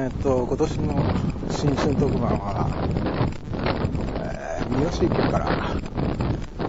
[0.00, 1.14] えっと、今年の
[1.50, 2.70] 新春特番は、
[4.18, 5.76] えー、三好池から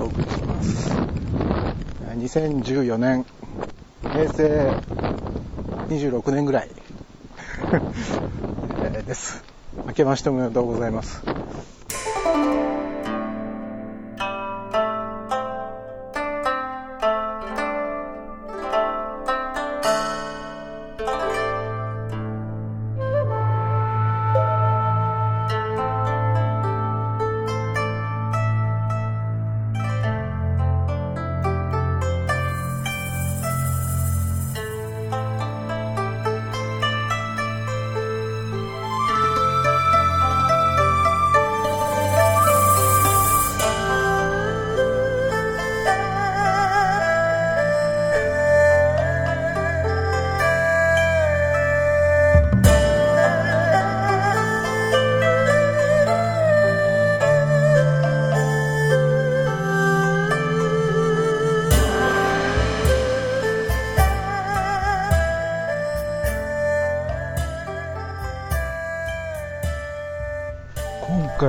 [0.02, 1.00] お送りします。
[2.18, 3.26] 2014年、
[4.12, 4.76] 平成
[5.88, 6.70] 26年ぐらい
[9.08, 9.42] です。
[9.88, 11.31] 明けましておめでとうございます。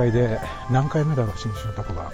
[0.03, 2.11] 回で何回目だろう、新春特番。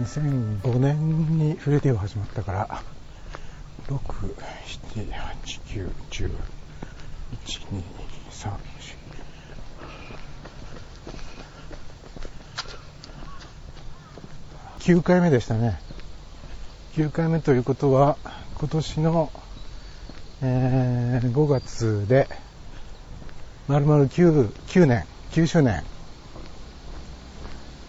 [0.00, 2.82] 2005年にフレディオ始まったから、
[3.88, 3.98] 6、
[4.94, 6.30] 7、8、9、10、
[7.46, 7.82] 1、2、
[8.30, 8.52] 3、
[14.78, 15.80] 4、9回目でしたね。
[16.92, 18.16] 9回目ということは、
[18.60, 19.32] 今年の、
[20.42, 22.28] えー、5月で、
[23.66, 25.82] 丸々 9, 9年、9周年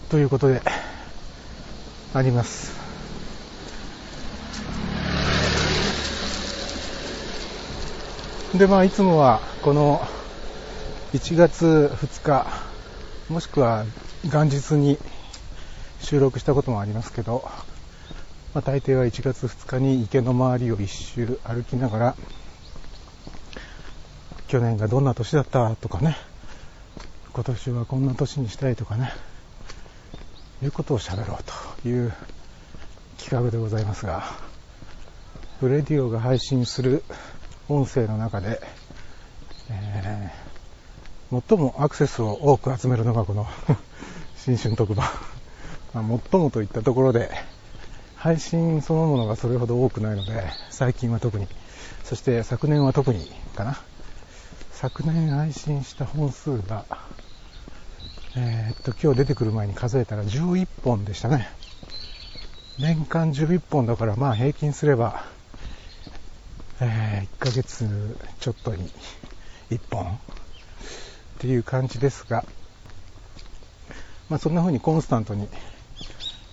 [0.09, 0.61] ということで、
[2.15, 2.73] あります。
[8.57, 10.01] で、まあ、いつもは、この、
[11.13, 12.47] 1月2日、
[13.31, 13.85] もしくは
[14.25, 14.97] 元日に
[16.01, 17.47] 収録したこともありますけど、
[18.55, 22.15] まあ、大抵は1月2日に池の周りを一周歩きながら、
[24.47, 26.17] 去年がどんな年だったとかね、
[27.33, 29.13] 今年はこんな年にしたいとかね、
[30.61, 31.43] いうことを喋ろう
[31.81, 32.13] という
[33.17, 34.23] 企画でございますが、
[35.61, 37.03] ブレディオが配信する
[37.67, 38.61] 音声の中で、
[39.69, 43.47] えー、最もアクセスを多く集めるのがこの
[44.37, 45.07] 新春特番。
[45.93, 47.31] まあ、最もといったところで、
[48.15, 51.47] 配信そのものがそれほど多くないので、最近は特に、
[52.03, 53.79] そして昨年は特にかな。
[54.71, 56.85] 昨年配信した本数が、
[58.35, 61.49] えー、っと、今日出てくる前に数えたら11本でしたね。
[62.77, 65.25] 年間11本だから、まあ平均すれば、
[66.79, 68.89] えー、1ヶ月ちょっとに
[69.71, 70.17] 1本っ
[71.39, 72.45] ていう感じですが、
[74.29, 75.49] まあそんな風にコンスタントに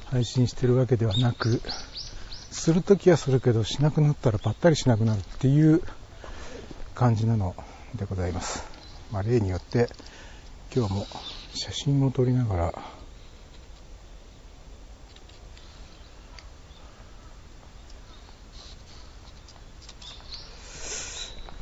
[0.06, 1.60] 配信してるわけではなく、
[2.50, 5.82] するときはするけど、しなくなったらぱったりしなくなるっていう
[6.94, 7.54] 感じなの
[7.94, 8.64] でございます。
[9.12, 9.90] まあ例によって、
[10.74, 11.06] 今日も
[11.56, 12.72] 写真を撮りながら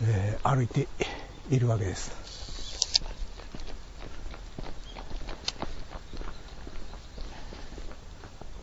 [0.03, 0.87] えー、歩いて
[1.51, 2.11] いるわけです。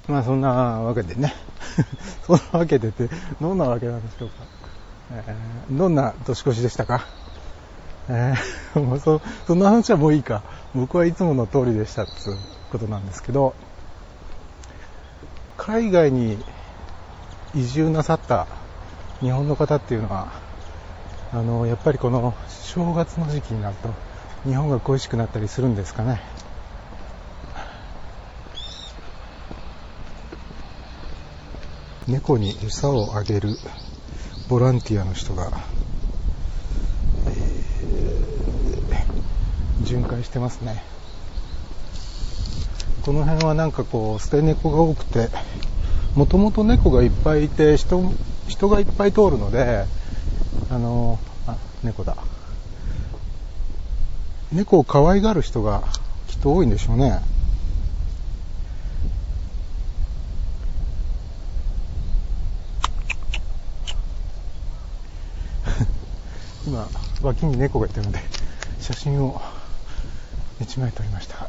[0.07, 1.33] まあそんなわけでね、
[2.27, 3.09] そんなわけでって、
[3.39, 4.35] どんなわけなんでしょうか。
[5.13, 7.20] えー、どんな年越しでしたか？
[8.13, 10.43] えー、もうそ、そんな話はもういいか。
[10.75, 12.37] 僕はいつもの通りでしたっていう
[12.69, 13.55] ことなんですけど、
[15.55, 16.37] 海外に
[17.55, 18.47] 移住なさった
[19.21, 20.33] 日本の方っていうのは、
[21.31, 23.89] あの、やっぱりこの正月の時期になると、
[24.43, 26.21] 日本が恋しくなったりするんですかね。
[32.07, 33.57] 猫に餌をあげる
[34.49, 35.70] ボランティアの人が
[39.83, 40.83] 巡回してますね。
[43.03, 45.29] この辺はなんかこう捨て猫が多くて
[46.15, 48.11] もともと猫がいっぱいいて人
[48.47, 49.85] 人がいっぱい通るので
[50.69, 52.15] あのあ猫だ。
[54.51, 55.81] 猫を可愛がる人が
[56.27, 57.21] きっと多いんでしょうね。
[66.67, 66.87] 今
[67.21, 68.19] 脇に猫がいたので
[68.81, 69.41] 写真を
[70.61, 71.47] 1枚撮りました。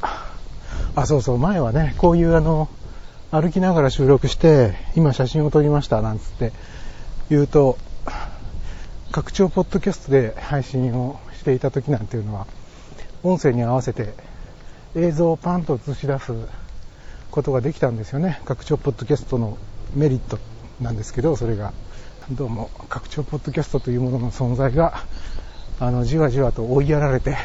[0.95, 2.69] あ、そうそう、前はね、こういうあの、
[3.31, 6.53] 歩きながら収録して、今写真を撮りました、なんつって
[7.31, 7.79] 言うと、
[9.11, 12.47] 拡張ポッドキャストで配信をしていた時なんていうのは、
[13.23, 14.15] 音声に合わせて
[14.95, 16.33] 映像をパンと映し出す
[17.31, 18.41] ことができたんですよね。
[18.45, 19.57] 拡張ポッドキャストの
[19.95, 20.39] メリット
[20.81, 21.73] なんですけど、それが。
[22.31, 25.05] どうも、拡張ポッドキャストというものの存在が、
[25.81, 27.37] あの、じわじわと追いやられて、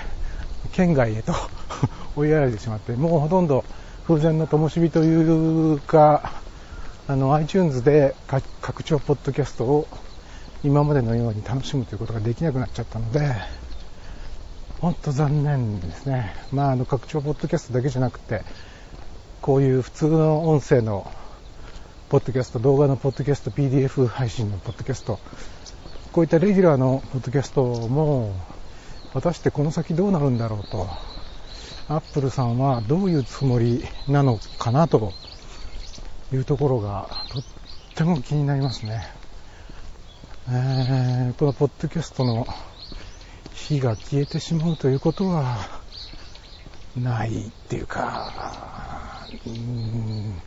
[0.73, 1.33] 県外へと
[2.15, 3.63] 追いやられてしまって、もうほとんど
[4.07, 6.31] 風前の灯火というか、
[7.07, 8.15] あの、iTunes で
[8.61, 9.87] 拡張ポッドキャストを
[10.63, 13.35] 今までのように楽しむということができなくなっちゃったので、
[14.81, 16.35] 本当残念ですね。
[16.51, 18.41] まあ、あの、拡張ポッドキャストだけじゃなくて、
[19.41, 21.09] こういう普通の音声の
[22.09, 25.19] ポッドキャスト、動画のポッドキャスト、PDF 配信のポッドキャスト、
[26.11, 28.33] こういったレギュラーのポッドキャストも、
[29.13, 30.87] 果たしてこの先どうなるんだろうと、
[31.89, 35.13] アップルさんはどういうつもりなのかなと
[36.33, 37.43] いうところがとっ
[37.95, 39.03] ても気になりますね。
[40.49, 42.45] えー、このポッドキャストの
[43.53, 45.57] 火が消えてしまうということは
[46.95, 50.41] ないっていうか、うん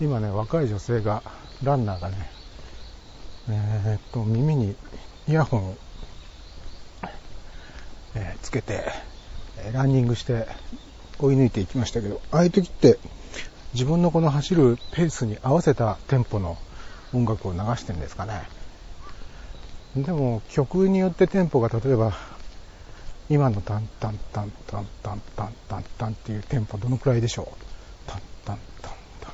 [0.00, 1.22] 今ね、若い女性が、
[1.62, 2.28] ランナーがね、
[3.48, 4.74] え、っと、耳に
[5.28, 5.76] イヤホンを、
[8.42, 8.84] つけて、
[9.72, 10.46] ランニングして
[11.18, 12.98] 追い抜いていきましたけど、ああいう時って
[13.74, 16.58] 自分のこの走るペースに合わせたテンポの
[17.14, 18.42] 音楽を流してるんですかね。
[19.96, 22.12] でも曲によってテンポが例えば
[23.28, 29.32] 今のタンタンタンタンタンタンタンタンっていうテンポどのくらいでしょうタンタンタンタン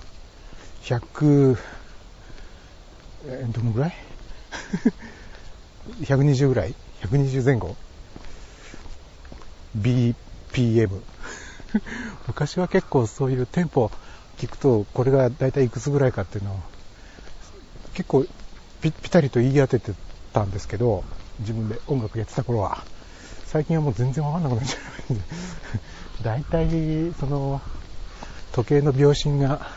[3.25, 3.93] 100えどのぐらい？
[6.05, 7.75] 120ぐらい？120前後
[9.77, 11.01] ？BPM
[12.27, 13.91] 昔は結構そういうテンポ
[14.39, 16.61] 聞くとこれが大体いくつぐらいかっていうのを
[17.95, 18.25] 結構
[18.81, 19.93] ピピタリと言い当てて
[20.33, 21.03] たんですけど、
[21.41, 22.79] 自分で音楽やってた頃は。
[23.47, 24.79] 最近はもう全然わかんなくなっちゃ
[25.11, 25.23] うんで。
[26.23, 27.61] 大体、その、
[28.53, 29.69] 時計の秒針が、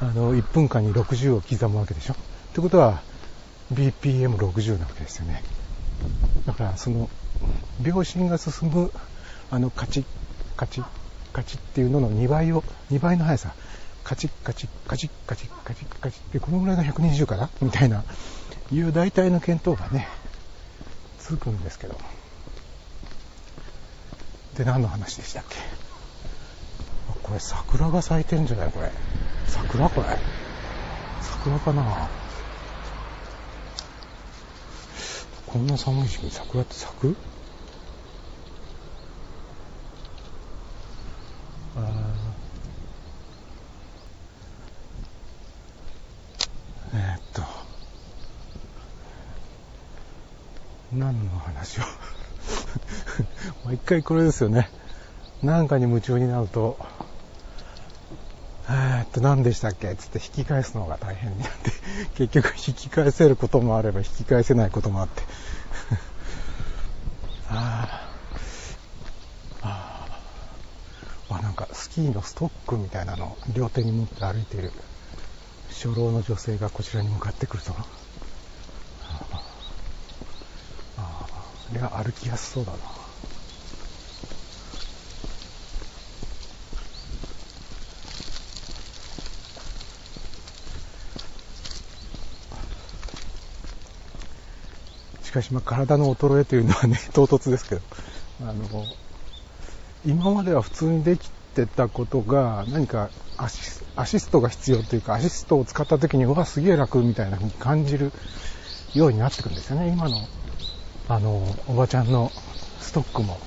[0.00, 2.14] あの、1分間に60を刻むわけでしょ。
[2.54, 3.02] ってことは、
[3.72, 5.42] BPM60 なわけですよね。
[6.46, 7.10] だから、その、
[7.80, 8.92] 秒針が進む、
[9.50, 10.04] あの、カチッ、
[10.56, 10.84] カチッ、
[11.32, 12.62] カチッっていうのの2倍を、
[12.92, 13.54] 2倍の速さ。
[14.04, 18.04] カチッカチッカチッカチッカチッカチッってこのぐらいが120かなみたいな
[18.70, 20.06] いう大体の見当がね、
[21.18, 21.98] つくんですけど。
[24.58, 25.56] で、何の話でしたっけ？
[27.22, 28.70] これ桜が咲いてるんじゃない？
[28.70, 28.92] これ。
[29.48, 29.88] 桜？
[29.88, 30.06] これ。
[31.22, 32.08] 桜かな？
[35.54, 37.16] こんな寒い時期に桜って咲く？
[50.92, 51.82] 何の話を？
[53.64, 54.68] 毎回これですよね。
[55.40, 56.78] なんかに夢中になると、
[58.68, 59.94] えっと、何でしたっけ？
[59.94, 61.70] つって引き返すのが大変になって、
[62.16, 65.22] 結局引き返せることもあれば引き返せないこともあって。
[67.50, 68.00] あ
[69.62, 70.18] あ
[71.30, 74.72] ああなんかスキーのストックみたいなのを両手に持って歩いている
[75.68, 77.74] 初老の女性がこちらに向かってくると。
[81.72, 82.78] いや、歩きやすそうだな。
[95.34, 97.80] かし、まあ、体の衰えというのはね、 唐突ですけど、
[98.42, 98.86] あの、
[100.06, 108.12] 今までは普通にできてたことが、何かアシスアシストが必要というか、アシストを使った時に、うわ、すげえ楽みたいな風に感じる
[108.94, 110.28] ようになってくるんですよね、今の
[111.08, 112.32] あの、おばちゃんの
[112.80, 113.38] ストックも。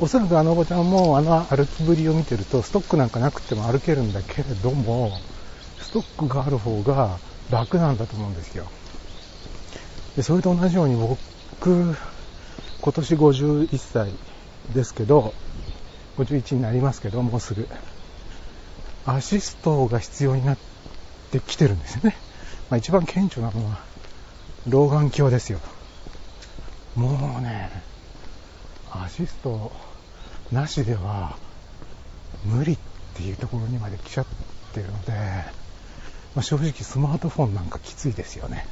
[0.00, 5.20] おそらくあのおばちゃんもあの歩きぶりを見てると、ストックなんかなくても歩けるんだけれども、
[5.80, 7.18] ストックがある方が
[7.50, 8.70] 楽なんだと思うんですよ。
[10.16, 11.96] で、それと同じように僕、
[12.80, 14.10] 今年51歳
[14.74, 15.32] ですけど、
[16.18, 17.66] 51になりますけど、もうすぐ。
[19.06, 20.58] アシストが必要になっ
[21.30, 22.16] てきてるんですよね。
[22.70, 23.78] まあ、一番顕著なのは、
[24.68, 25.58] 老眼鏡ですよ。
[26.94, 27.70] もうね、
[28.90, 29.72] アシスト
[30.52, 31.38] なしでは
[32.44, 32.78] 無理っ
[33.14, 34.26] ていうところにまで来ちゃっ
[34.74, 35.12] てるので、
[36.34, 38.66] まあ、正直スマートフォンなんかきついですよね。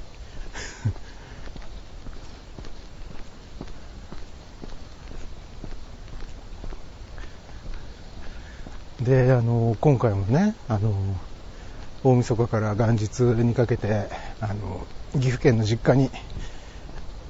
[9.00, 10.92] で、あの、今回もね、あの、
[12.04, 14.08] 大晦日から元日にかけて、
[14.40, 16.10] あの、岐阜県の実家に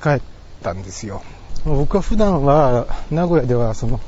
[0.02, 0.20] 帰っ
[0.62, 1.22] たんですよ。
[1.64, 4.00] 僕は普段は名古屋ではその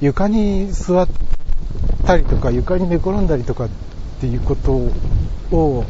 [0.00, 1.08] 床に座っ
[2.04, 3.68] たりとか床に寝転んだりとかっ
[4.20, 4.72] ていうこと
[5.56, 5.84] を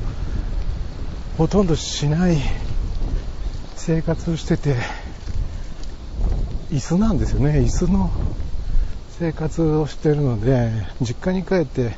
[1.38, 2.36] ほとんどしない
[3.76, 4.76] 生活をしてて
[6.70, 8.10] 椅子なんですよね椅子の
[9.20, 10.70] 生活をしてるので
[11.02, 11.94] 実家に帰って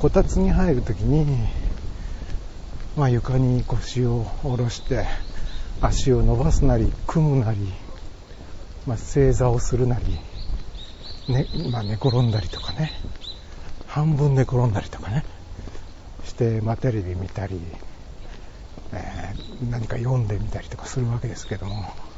[0.00, 1.46] こたつに入るときに、
[2.96, 5.06] まあ、床に腰を下ろして
[5.80, 7.72] 足を伸ばすなり組むなり、
[8.88, 10.18] まあ、正座をするなり、
[11.32, 12.90] ねまあ、寝転んだりとかね
[13.86, 15.24] 半分寝転んだりとかね
[16.24, 17.60] して、まあ、テレビ見たり、
[18.92, 22.11] えー、何か読んでみたりとかするわけですけども。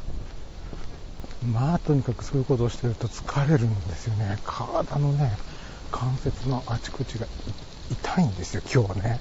[1.53, 4.39] まあとにかくそういうことをしてると疲れるんですよね。
[4.45, 5.37] 体のね
[5.91, 7.27] 関節のあちこちが
[7.91, 9.21] 痛いんですよ今日はね。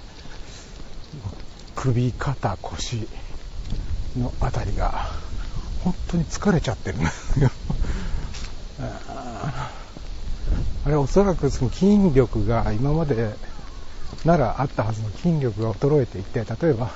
[1.75, 3.07] 首肩腰
[4.17, 5.09] のあたりが
[5.83, 7.51] 本当に疲れちゃってるんですよ。
[10.85, 13.35] あれおそらくその筋力が今まで
[14.25, 16.91] ならあったはずの筋力が衰えていて例えば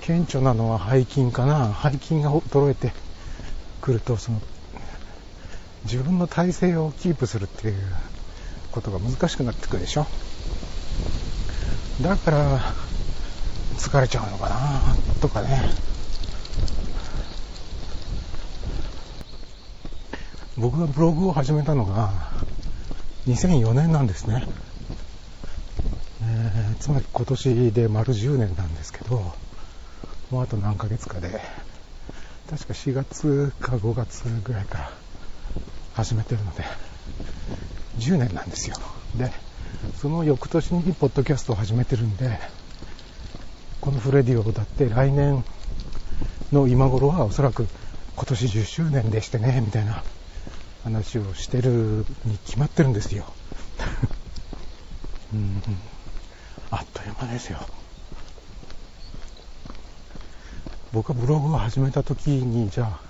[0.00, 1.74] 顕著なのは背筋かな。
[1.82, 2.92] 背筋が衰えて
[3.80, 4.40] くるとその
[5.84, 7.74] 自分の体勢をキープするっていう
[8.72, 10.06] ことが難しくなってくるでしょ。
[12.02, 12.60] だから
[13.78, 14.56] 疲れちゃうのかな
[15.20, 15.86] とかね。
[20.58, 22.12] 僕がブログを始めたのが
[23.26, 24.46] 2004年なんですね、
[26.22, 29.34] えー、つまり今年で丸10年なんですけど
[30.30, 31.40] もうあと何ヶ月かで
[32.48, 34.90] 確か4月か5月ぐらいから
[35.94, 36.64] 始めてるので
[37.98, 38.76] 10年なんですよ
[39.16, 39.32] で
[39.96, 42.38] その翌年にポッドキャストを始めてるんで
[43.80, 45.44] このフレディオだって来年
[46.52, 47.66] の今頃はおそらく
[48.14, 50.02] 今年10周年でしてねみたいな
[50.84, 53.26] 話をしてるに決まってるんですよ。
[55.34, 55.60] うん、
[56.70, 57.58] あっという間ですよ。
[60.96, 63.00] 僕がブログを始めた時に、じゃあ、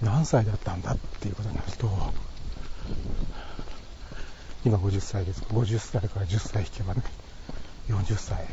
[0.00, 1.90] 何歳だったんだっていうことになると、
[4.64, 5.42] 今50歳です。
[5.48, 7.02] 50歳から10歳引けばね、
[7.88, 8.46] 40歳。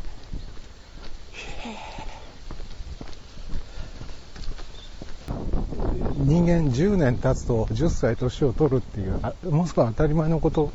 [6.18, 10.72] 人間10年経つと10歳年を取るっていうもう少し当たり前のこと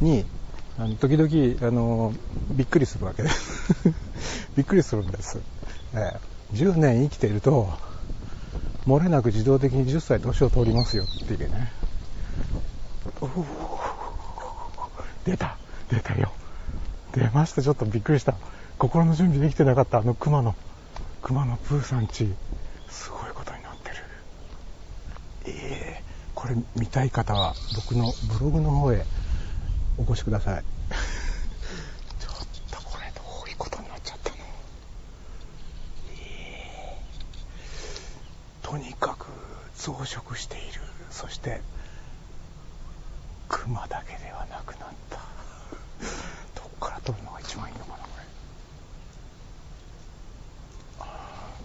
[0.00, 0.24] に
[0.78, 2.14] あの時々あの
[2.50, 3.74] びっくりするわけです
[4.54, 5.40] びっくりするんです、
[5.94, 7.70] えー、10年生きていると
[8.86, 11.72] 漏れなく自動的に10歳年を取りますよっていうね。
[13.20, 13.28] お
[15.24, 15.56] 出た。
[15.88, 16.32] 出たよ。
[17.12, 17.62] 出ました。
[17.62, 18.34] ちょっとびっくりした。
[18.78, 19.98] 心の準備できてなかった。
[19.98, 20.54] あの熊の
[21.22, 22.28] 熊のプーさんち
[22.88, 23.96] すごいことになってる。
[25.46, 29.04] えー、これ見たい方は僕のブログの方へ
[29.98, 30.64] お越しください
[32.18, 32.32] ちょっ
[32.70, 34.36] とこれどういうことになっちゃったの、
[36.10, 39.26] えー、とにかく
[39.82, 40.66] 増殖している。
[41.10, 41.60] そして
[43.48, 45.18] クマだけではなくなった
[46.54, 48.22] どっから撮るのが一番いいのかなこれ。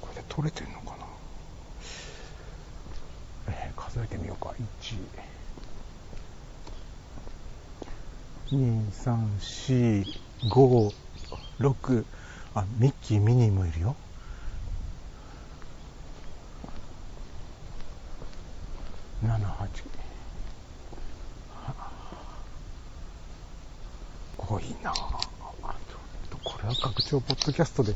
[0.02, 1.06] これで撮れてんのかな。
[3.76, 4.56] 数えてみようか。
[8.50, 10.94] 12345
[11.60, 12.06] 6
[12.56, 13.96] あミッキーミニーもいるよ。
[24.38, 25.76] 多いなちょっ
[26.30, 27.94] とこれは拡張ポッドキャストで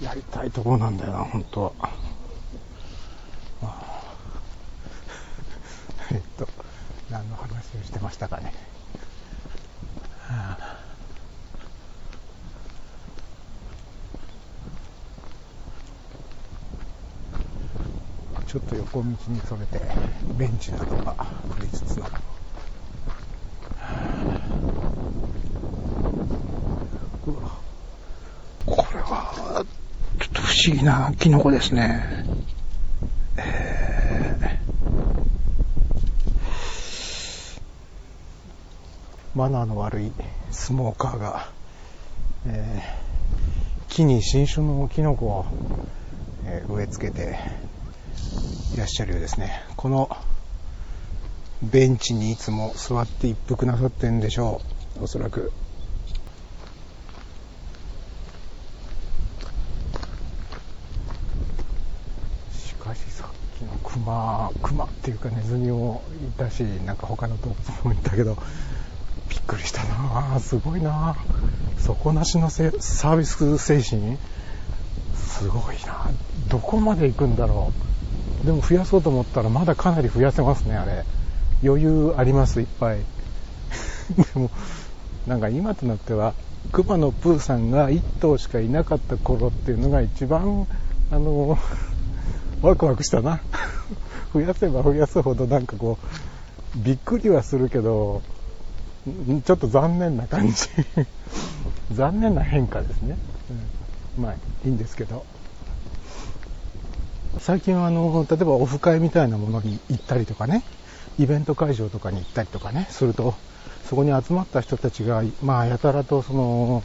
[0.00, 1.72] やりたいところなんだよな本当は。
[6.12, 6.48] えっと、
[7.10, 8.52] 何の話をしてましたかね。
[10.20, 10.76] はあ
[18.46, 19.16] ちょっと横道に
[19.48, 19.80] それて
[20.38, 21.14] ベンチなどが
[21.58, 22.06] 降りつつの、
[28.66, 29.64] これは
[30.20, 32.24] ちょっと不思議なキノコですね。
[33.36, 34.56] えー。
[39.36, 40.12] マナーの悪い
[40.50, 41.48] スモーカーが、
[42.46, 45.46] えー、木に新種のキノコを、
[46.68, 47.36] 植え付けて
[48.76, 49.62] いらっしゃるようですね。
[49.78, 50.14] この
[51.62, 54.60] ベンチにいつも座って一服なさってんでしょ
[55.00, 55.04] う。
[55.04, 55.50] おそらく。
[62.52, 68.36] しかしさっきのクマ、クマっていうかネズミもいたし、なんか他の動物もいたけど、
[69.30, 71.16] びっくりしたなすごいな
[71.78, 74.18] 底なしのサービス精神？
[75.14, 76.10] すごいな
[76.50, 77.86] どこまで行くんだろう
[78.46, 81.04] でも増やそうと思ったらまだかなり増やせますねあれ。
[81.64, 82.98] 余裕ありますいっぱい。
[84.16, 84.50] でも
[85.26, 86.32] なんか今となっては
[86.70, 90.68] 熊野プーさんが1頭しかいなかった頃っていうのが一番
[91.10, 91.58] あの
[92.62, 93.40] ワクワクしたな。
[94.32, 98.22] 増やせば増やすほどなんかこうびっくりはするけど
[99.44, 100.68] ちょっと残念な感じ。
[101.92, 103.16] 残念な変化ですね、
[104.16, 105.24] うん、まあいいんですけど。
[107.38, 110.62] 最近はあの例えばオフ会みたいなものに行ったりとかね。
[111.18, 113.34] イベント会場とかに行ったりとかねすると
[113.84, 116.82] そこに集まった人たちが、まあ、やたらとその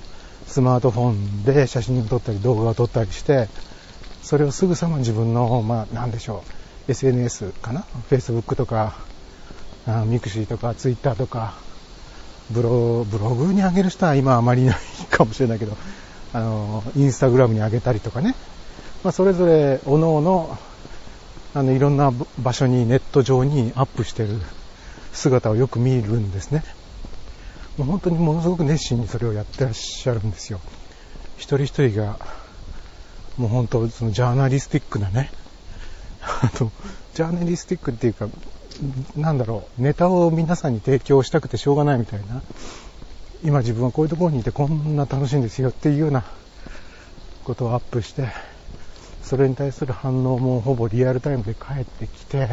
[0.48, 3.48] スマートフォンで写真を撮ったり動画を撮ったりして
[4.22, 6.44] それをすぐさま自分の、まあ、なんでしょ
[6.88, 8.96] う SNS かな？Facebook とか
[10.06, 11.56] mixi とか Twitter とか
[12.52, 14.76] ブロ、ブログに上げる人は今あまりいない
[15.10, 15.76] かもしれないけど
[16.34, 18.36] あのインスタグラムに上げたりとかね、
[19.04, 20.60] まあ、それぞれ各々
[21.54, 24.40] あのいろんな場所にネット上にアップしてる
[25.12, 26.64] 姿をよく見るんですね。
[27.78, 30.62] もう本当にものすごく熱心にそれをやってらっしゃるんですよ。
[31.38, 32.20] 一人一人が
[33.38, 35.32] もう本当そのジャーナリスティックなね
[36.22, 36.72] あと
[37.16, 38.28] ジャーナリスティックっていうか
[39.16, 42.42] なんだろうネタを皆さんに提供したくてしょうがないみたいな
[43.44, 46.24] 今自分はこういうところにいてこんな楽しいんですよっていうような
[47.44, 48.30] ことをアップして
[49.24, 52.48] それに対する反応もほぼリアルタイムで返ってきて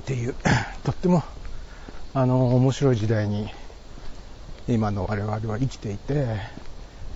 [0.00, 0.34] っていう
[0.84, 1.22] とっても
[2.14, 3.48] あの面白い時代に
[4.68, 6.26] 今の我々は生きていて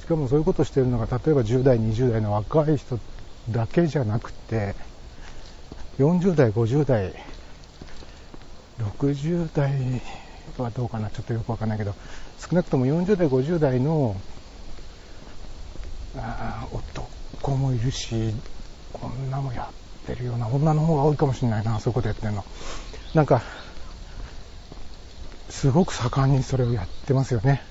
[0.00, 2.98] しかもそういうことをしているのが例えば10代20代の若い人
[3.50, 4.74] だけじゃなくて
[5.98, 7.14] 40代50代
[8.78, 10.02] 60代
[10.58, 11.94] はどうかなちょっとよくわかんないけど
[12.38, 14.16] 少なくとも40代50代の
[16.16, 16.66] あ
[17.46, 18.32] 男もいるし
[19.00, 19.70] 女もや
[20.02, 22.44] ってるような女の方が多いかもしれないなそことやってるの。
[23.14, 23.40] なんか
[25.48, 27.62] すごく盛んにそれをやってますよね。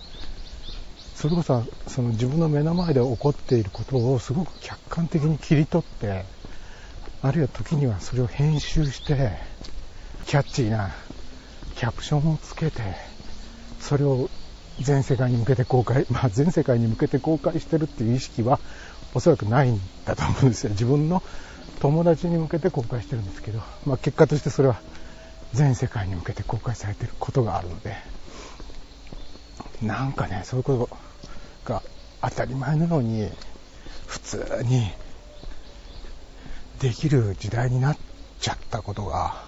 [1.15, 6.23] それこそその自分の目の前で起こっていることをすごく客観的に切り取って
[7.21, 9.31] あるいは時にはそれを編集して
[10.25, 10.91] キャッチーな
[11.75, 12.81] キャプションをつけて
[13.81, 14.29] それを
[14.81, 18.59] 全世界に向けて公開、まあ、全世界に向けて公開してるっていう意識は
[19.15, 20.71] おそらくないんだと思うんですよ。
[20.71, 21.23] 自分の
[21.79, 24.79] 友達に向けて公開してるんですけど、まあ、結果としてそれは
[25.53, 27.95] 全世界に向けて公開されてることがあるので
[29.81, 30.89] なんかねそういうこ
[31.65, 31.81] とが
[32.21, 33.29] 当たり前なのに
[34.05, 34.91] 普通に
[36.81, 37.97] できる時代になっ
[38.39, 39.45] ちゃったことが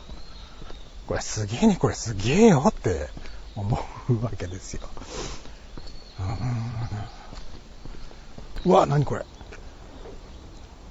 [1.08, 3.10] これすげえねこれすげえよって
[3.56, 3.78] 思
[4.10, 4.82] うわけですよ。
[8.66, 9.26] うわ何これ。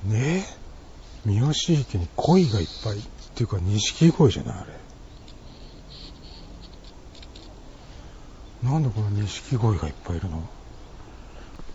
[0.06, 0.46] ね
[1.24, 2.98] 三好池に鯉がいっぱい。
[2.98, 3.02] っ
[3.36, 4.64] ていうか錦鯉じゃないあ
[8.62, 8.70] れ。
[8.70, 10.42] なんでこの錦鯉がいっぱいいるの？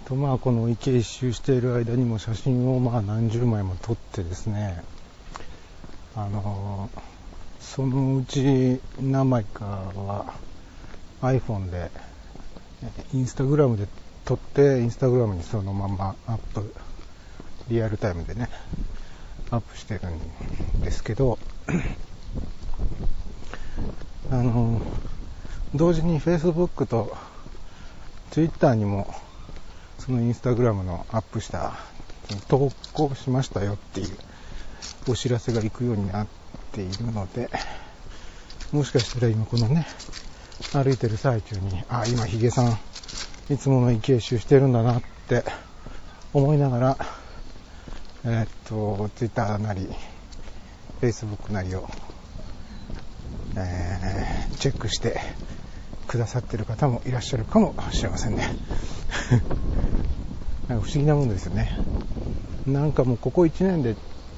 [0.05, 4.83] とまあこの池一周している間にも写真をまあ何十枚も撮ってですね。
[6.15, 6.89] あの
[7.59, 10.33] そのうち何枚かは
[11.21, 11.91] iPhone で
[13.13, 13.87] インスタグラムで
[14.25, 16.73] 撮ってインスタグラムにそのままアップ。
[17.69, 18.49] リアルタイムでね
[19.49, 21.37] アップしてるんですけど
[24.31, 24.81] あの
[25.75, 27.15] 同時に Facebook と
[28.31, 29.13] Twitter にも
[29.99, 31.73] そのインスタグラムのアップした
[32.47, 34.17] 投稿しましたよっていう
[35.09, 36.27] お知らせが行くようになっ
[36.71, 37.49] ているので
[38.71, 39.85] もしかしたら今このね
[40.73, 42.79] 歩いてる最中にあ今ヒゲさん
[43.53, 45.43] いつもの池周してるんだなって
[46.33, 46.97] 思いながら
[48.23, 49.89] えー、っと Twitter なり
[51.01, 51.89] Facebook なりを、
[53.57, 55.19] えー、チェックして
[56.07, 58.47] くださってる方もいらっしゃるかもしれませんね。
[60.69, 61.75] なんか不思議なもんですよね。
[62.67, 63.95] なんかもうここ1年で、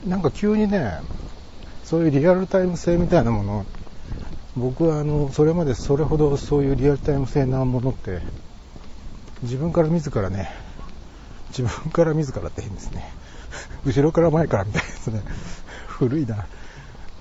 [0.07, 1.01] なんか急にね、
[1.83, 3.65] そういうリアルタイム性みたいなもの、
[4.55, 8.21] 僕はあの、それまでそれほどそういうリアルタイム性なものって、
[9.41, 10.49] 自分から自らね、
[11.49, 13.11] 自分から自らって変ですね。
[13.85, 15.23] 後ろから前からみたいですね。
[15.87, 16.45] 古いな。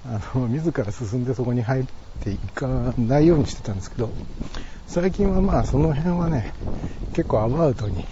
[0.06, 1.84] あの、自ら進んでそこに入っ
[2.20, 2.66] ていか
[2.98, 4.12] ないようにしてたんですけど、
[4.86, 6.52] 最近はまあその辺はね、
[7.12, 8.04] 結構アバウトに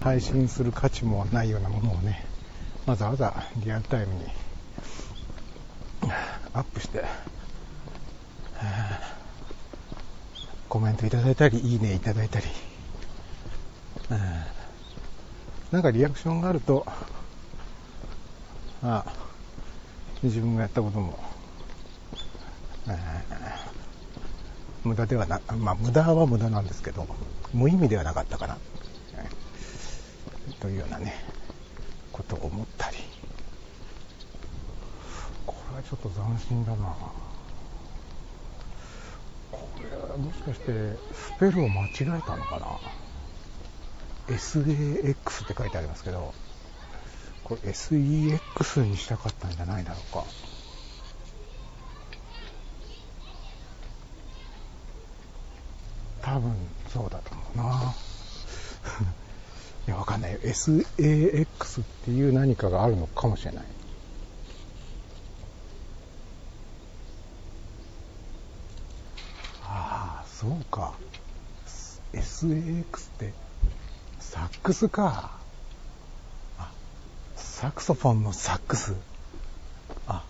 [0.00, 2.24] 配信する価値もないようなものをね、
[2.86, 4.24] わざわざリアルタイムに
[6.52, 7.04] アップして、
[10.68, 12.46] コメントいただいたり、いいねいただいたり、
[15.72, 16.84] なんかリアクションがあると、
[18.82, 19.04] あ
[20.22, 21.16] 自分がやったことも、
[24.82, 27.06] 無駄ではな、まあ無駄は無駄なんですけど、
[27.54, 28.58] 無意味ではなかったかな、
[30.58, 31.14] というようなね、
[32.12, 32.96] ことを思ったり、
[35.46, 36.96] これはちょっと斬新だな。
[39.52, 42.99] これはもしかしてスペルを間違えたのかな。
[44.30, 46.32] ?SAX って書いてありますけど、
[47.44, 50.24] これ SEX にしたかったんじゃないだろうか。
[56.22, 56.54] 多分
[56.88, 57.94] そうだと思うな。
[59.88, 60.38] いや、わかんないよ。
[60.40, 63.64] SAX っていう何かがあるのかもしれない。
[69.64, 70.94] ああ、そうか。
[72.12, 72.84] SAX っ
[73.18, 73.32] て
[74.30, 75.32] サックスか。
[76.56, 76.70] あ、
[77.34, 78.94] サクソフォンのサックス。
[80.06, 80.22] あ、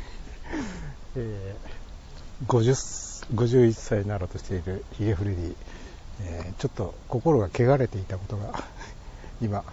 [1.16, 5.56] えー、50、51歳になろうとしているヒゲフレディ。
[6.20, 8.62] えー、ちょっと心が汚れていたことが
[9.40, 9.64] 今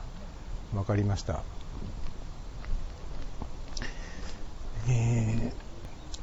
[0.72, 1.44] 分かりました。
[4.88, 5.52] え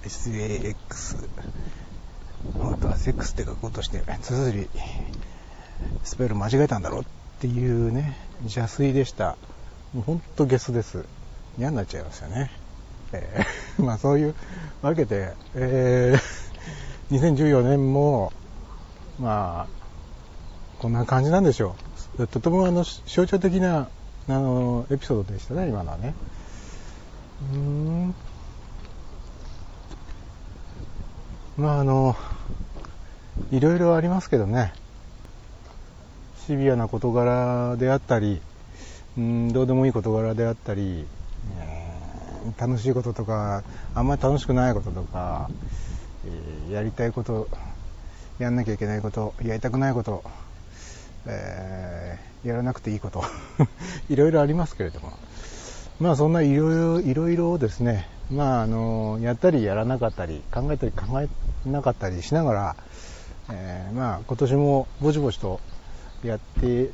[0.02, 1.28] ー、SAX
[2.58, 4.70] 本当はセックスって書こうとして、つづり、
[6.02, 7.04] スペル間違えたんだろうっ
[7.40, 9.36] ていうね、邪推でした。
[9.92, 11.04] もうほんとゲスです。
[11.58, 12.50] 嫌になっちゃいますよね。
[13.12, 14.34] えー、 まあそういう
[14.82, 18.32] わけで、えー、2014年も、
[19.18, 19.66] まあ、
[20.78, 21.74] こんな感じなんでしょ
[22.18, 22.26] う。
[22.26, 23.88] とてもあの象徴的な
[24.28, 26.14] あのエピソードでしたね、今のはね。
[27.52, 28.14] うーん。
[31.56, 32.16] まああの、
[33.50, 34.72] いろいろありますけどね。
[36.46, 38.40] シビアな事柄であったり、
[39.18, 41.04] うん、どうでもいい事柄であったり、
[41.58, 43.62] えー、楽しいこととか、
[43.94, 45.50] あんまり楽しくないこととか、
[46.26, 47.48] えー、やりたいこと、
[48.38, 50.24] やんなきゃいけないこと、やりたくないこと、
[51.26, 53.22] えー、やらなくていいこと
[54.08, 55.12] いろいろありますけれども。
[56.00, 58.08] まあそんないろいろいろいろですね。
[58.30, 61.28] まああのやったりやらなかったり考えたり考え
[61.68, 62.76] なかったりしながら、
[63.52, 65.60] えー、まあ今年もぼちぼちと
[66.24, 66.90] やって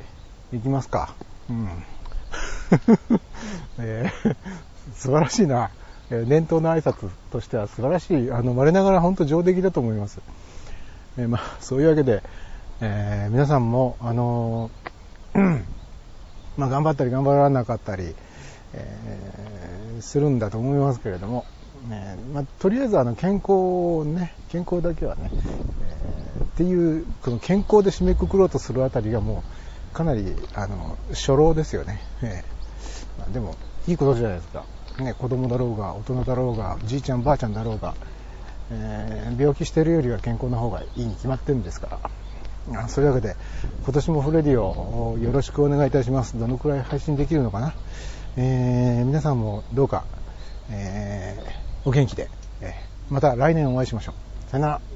[0.53, 1.13] いきますか。
[1.49, 1.69] うん。
[3.79, 4.35] えー、
[4.95, 5.69] 素晴らしいな、
[6.09, 10.19] 年頭の挨拶としては素晴らしいあの我ながら本当上出来だと思います、
[11.17, 12.23] えー、まあそういうわけで
[12.79, 15.63] えー、皆さんも、あのー、
[16.57, 18.13] まあ、頑張ったり頑張らなかったり、
[18.73, 21.45] え、するんだと思いますけれども、
[21.89, 26.26] ねまあ、とりあえずあの健康ね、健康だけはね、え、
[26.57, 29.43] っていう、この健康で締めくくろうとするあたりがも
[29.93, 32.01] う、かなり、あの、初老ですよね。
[32.23, 33.53] えーまあ、でも、
[33.87, 34.65] いいことじゃないですか。
[34.99, 37.93] ね、子供だろうが、大人だろうが、じいちゃんばあちゃんだろうが、
[38.71, 41.99] えー、病気してるよりは健康な方がいいに決まってるんですか
[42.71, 42.89] ら。
[42.89, 43.35] そういうわけで、
[43.83, 46.39] 今年もフレディをよろしくお願いいたします。
[46.39, 47.75] どのくらい配信できるのかな。
[48.35, 50.05] えー、皆さんもどうか、
[50.71, 52.29] えー、お元気で、
[52.61, 54.13] えー、また来年お会いしましょ
[54.47, 54.51] う。
[54.51, 54.86] さよなら。